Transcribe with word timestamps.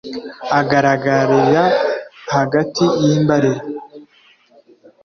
Agaragarira 0.59 1.63
hagati 2.33 2.83
y’imbariro. 3.03 3.63